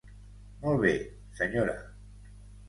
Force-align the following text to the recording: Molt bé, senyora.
Molt 0.63 0.81
bé, 0.85 0.93
senyora. 1.41 1.77